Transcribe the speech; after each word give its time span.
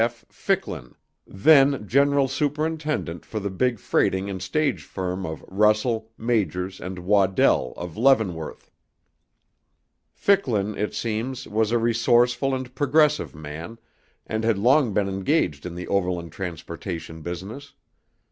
F. 0.03 0.25
Ficklin, 0.31 0.95
then 1.27 1.87
General 1.87 2.27
Superintendent 2.27 3.23
for 3.23 3.39
the 3.39 3.51
big 3.51 3.77
freighting 3.77 4.31
and 4.31 4.41
stage 4.41 4.81
firm 4.83 5.27
of 5.27 5.45
Russell, 5.47 6.09
Majors, 6.17 6.79
and 6.79 6.97
Waddell 6.97 7.75
of 7.77 7.97
Leavenworth. 7.97 8.71
Ficklin, 10.15 10.75
it 10.75 10.95
seems, 10.95 11.45
was 11.47 11.71
a 11.71 11.77
resourceful 11.77 12.55
and 12.55 12.73
progressive 12.73 13.35
man, 13.35 13.77
and 14.25 14.43
had 14.43 14.57
long 14.57 14.91
been 14.91 15.07
engaged 15.07 15.67
in 15.67 15.75
the 15.75 15.87
overland 15.87 16.31
transportation 16.31 17.21
business. 17.21 17.75